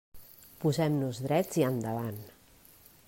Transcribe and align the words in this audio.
Posem-nos 0.63 1.21
drets 1.27 1.59
i 1.63 1.67
endavant. 1.67 2.19